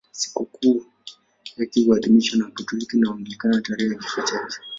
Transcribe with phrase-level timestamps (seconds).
[0.11, 0.85] Sikukuu
[1.57, 4.57] yake huadhimishwa na Wakatoliki na Waanglikana tarehe ya kifo chake.